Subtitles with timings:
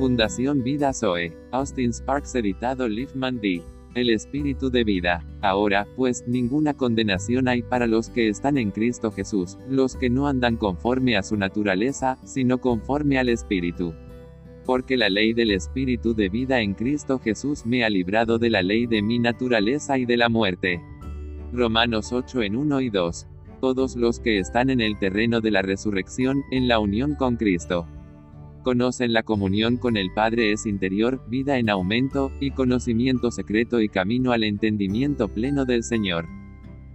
[0.00, 1.36] Fundación Vida Zoe.
[1.50, 3.62] Austin Sparks editado Liefman D.
[3.94, 5.22] El Espíritu de Vida.
[5.42, 10.26] Ahora, pues, ninguna condenación hay para los que están en Cristo Jesús, los que no
[10.26, 13.92] andan conforme a su naturaleza, sino conforme al Espíritu.
[14.64, 18.62] Porque la ley del Espíritu de vida en Cristo Jesús me ha librado de la
[18.62, 20.80] ley de mi naturaleza y de la muerte.
[21.52, 23.26] Romanos 8 en 1 y 2.
[23.60, 27.86] Todos los que están en el terreno de la resurrección, en la unión con Cristo.
[28.62, 33.88] Conocen la comunión con el Padre es interior, vida en aumento, y conocimiento secreto y
[33.88, 36.39] camino al entendimiento pleno del Señor.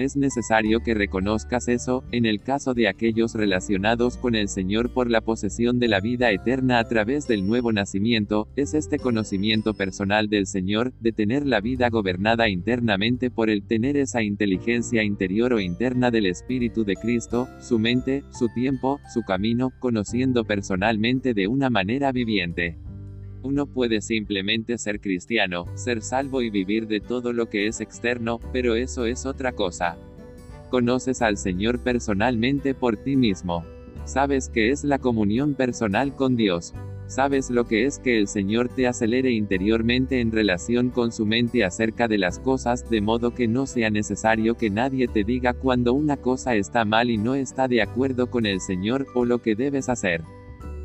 [0.00, 5.10] Es necesario que reconozcas eso, en el caso de aquellos relacionados con el Señor por
[5.10, 10.30] la posesión de la vida eterna a través del nuevo nacimiento, es este conocimiento personal
[10.30, 15.60] del Señor, de tener la vida gobernada internamente por el tener esa inteligencia interior o
[15.60, 21.68] interna del Espíritu de Cristo, su mente, su tiempo, su camino, conociendo personalmente de una
[21.68, 22.78] manera viviente.
[23.42, 28.38] Uno puede simplemente ser cristiano, ser salvo y vivir de todo lo que es externo,
[28.52, 29.96] pero eso es otra cosa.
[30.68, 33.64] Conoces al Señor personalmente por ti mismo.
[34.04, 36.74] Sabes que es la comunión personal con Dios.
[37.06, 41.64] Sabes lo que es que el Señor te acelere interiormente en relación con su mente
[41.64, 45.94] acerca de las cosas, de modo que no sea necesario que nadie te diga cuando
[45.94, 49.56] una cosa está mal y no está de acuerdo con el Señor, o lo que
[49.56, 50.22] debes hacer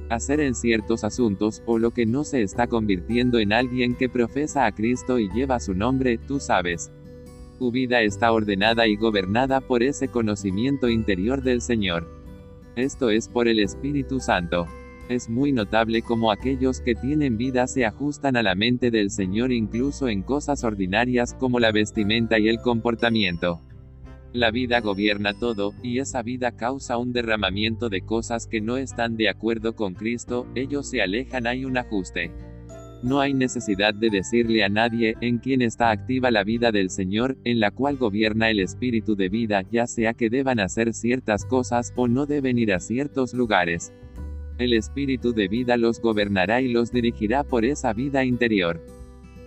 [0.09, 4.65] hacer en ciertos asuntos, o lo que no se está convirtiendo en alguien que profesa
[4.65, 6.91] a Cristo y lleva su nombre, tú sabes.
[7.59, 12.07] Tu vida está ordenada y gobernada por ese conocimiento interior del Señor.
[12.75, 14.67] Esto es por el Espíritu Santo.
[15.07, 19.51] Es muy notable cómo aquellos que tienen vida se ajustan a la mente del Señor
[19.51, 23.61] incluso en cosas ordinarias como la vestimenta y el comportamiento.
[24.35, 29.15] La vida gobierna todo, y esa vida causa un derramamiento de cosas que no están
[29.15, 32.31] de acuerdo con Cristo, ellos se alejan, hay un ajuste.
[33.01, 37.37] No hay necesidad de decirle a nadie, en quien está activa la vida del Señor,
[37.45, 41.93] en la cual gobierna el espíritu de vida, ya sea que deban hacer ciertas cosas,
[41.95, 43.93] o no deben ir a ciertos lugares.
[44.57, 48.81] El espíritu de vida los gobernará y los dirigirá por esa vida interior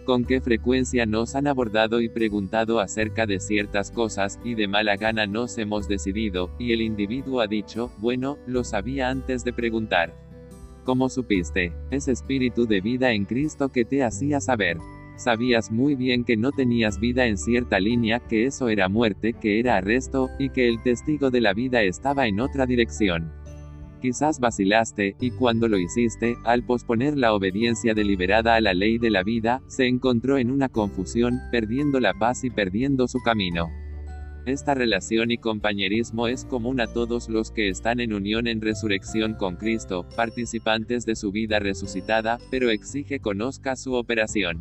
[0.08, 4.96] con qué frecuencia nos han abordado y preguntado acerca de ciertas cosas, y de mala
[4.96, 10.14] gana nos hemos decidido, y el individuo ha dicho, bueno, lo sabía antes de preguntar.
[10.84, 11.74] ¿Cómo supiste?
[11.90, 14.78] Es espíritu de vida en Cristo que te hacía saber.
[15.18, 19.60] Sabías muy bien que no tenías vida en cierta línea, que eso era muerte, que
[19.60, 23.30] era arresto, y que el testigo de la vida estaba en otra dirección.
[24.00, 29.10] Quizás vacilaste, y cuando lo hiciste, al posponer la obediencia deliberada a la ley de
[29.10, 33.68] la vida, se encontró en una confusión, perdiendo la paz y perdiendo su camino.
[34.46, 39.34] Esta relación y compañerismo es común a todos los que están en unión en resurrección
[39.34, 44.60] con Cristo, participantes de su vida resucitada, pero exige conozca su operación.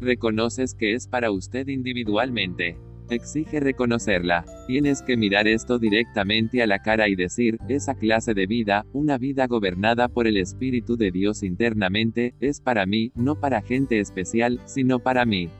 [0.00, 2.76] Reconoces que es para usted individualmente
[3.10, 4.44] exige reconocerla.
[4.66, 9.18] Tienes que mirar esto directamente a la cara y decir, esa clase de vida, una
[9.18, 14.60] vida gobernada por el Espíritu de Dios internamente, es para mí, no para gente especial,
[14.64, 15.50] sino para mí.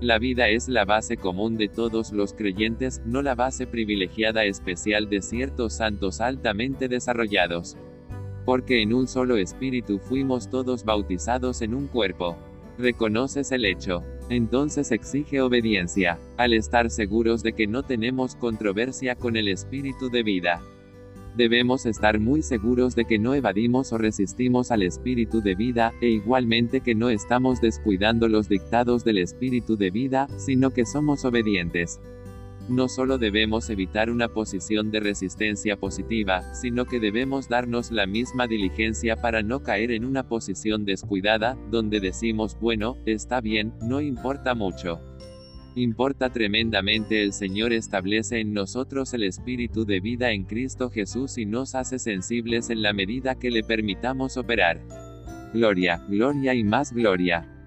[0.00, 5.08] La vida es la base común de todos los creyentes, no la base privilegiada especial
[5.08, 7.76] de ciertos santos altamente desarrollados.
[8.44, 12.36] Porque en un solo espíritu fuimos todos bautizados en un cuerpo.
[12.78, 14.04] Reconoces el hecho.
[14.30, 20.22] Entonces exige obediencia, al estar seguros de que no tenemos controversia con el espíritu de
[20.22, 20.62] vida.
[21.36, 26.08] Debemos estar muy seguros de que no evadimos o resistimos al espíritu de vida, e
[26.08, 32.00] igualmente que no estamos descuidando los dictados del espíritu de vida, sino que somos obedientes.
[32.68, 38.46] No solo debemos evitar una posición de resistencia positiva, sino que debemos darnos la misma
[38.46, 44.54] diligencia para no caer en una posición descuidada, donde decimos, bueno, está bien, no importa
[44.54, 45.00] mucho.
[45.76, 51.46] Importa tremendamente el Señor establece en nosotros el espíritu de vida en Cristo Jesús y
[51.46, 54.80] nos hace sensibles en la medida que le permitamos operar.
[55.54, 57.57] Gloria, gloria y más gloria.